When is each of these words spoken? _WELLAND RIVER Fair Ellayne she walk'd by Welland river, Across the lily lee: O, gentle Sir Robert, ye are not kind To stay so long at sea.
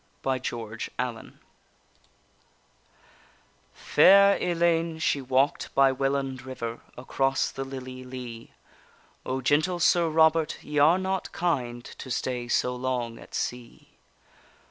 _WELLAND 0.25 0.83
RIVER 0.97 1.33
Fair 3.71 4.35
Ellayne 4.41 4.97
she 4.99 5.21
walk'd 5.21 5.69
by 5.75 5.91
Welland 5.91 6.41
river, 6.41 6.79
Across 6.97 7.51
the 7.51 7.63
lily 7.63 8.03
lee: 8.03 8.49
O, 9.27 9.41
gentle 9.41 9.79
Sir 9.79 10.09
Robert, 10.09 10.57
ye 10.63 10.79
are 10.79 10.97
not 10.97 11.31
kind 11.33 11.85
To 11.85 12.09
stay 12.09 12.47
so 12.47 12.75
long 12.75 13.19
at 13.19 13.35
sea. 13.35 13.89